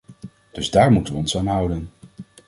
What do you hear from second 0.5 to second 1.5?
Dus daar moeten we ons aan